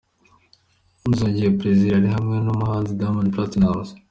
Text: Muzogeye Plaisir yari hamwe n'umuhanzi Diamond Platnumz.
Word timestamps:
Muzogeye 1.07 1.55
Plaisir 1.57 1.91
yari 1.93 2.09
hamwe 2.15 2.35
n'umuhanzi 2.45 2.91
Diamond 2.99 3.29
Platnumz. 3.33 3.89